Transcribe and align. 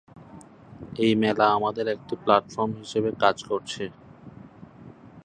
এই 1.03 1.13
মেলা 1.21 1.45
আমাদের 1.57 1.85
একটি 1.95 2.13
প্ল্যাটফর্ম 2.23 2.71
হিসেবে 2.81 3.09
কাজ 3.23 3.37
করছে। 3.49 3.83